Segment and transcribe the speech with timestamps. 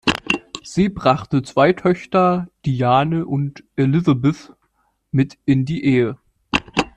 [0.63, 4.51] Sie brachte zwei Töchter, Diane und Elizabeth,
[5.11, 6.17] mit in die Ehe.